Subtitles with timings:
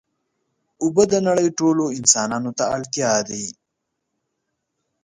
[0.83, 3.45] اوبه د نړۍ ټولو انسانانو ته اړتیا دي.